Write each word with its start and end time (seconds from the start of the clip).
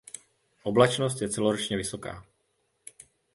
Oblačnost 0.63 1.21
je 1.21 1.29
celoročně 1.29 1.77
vysoká. 1.77 2.23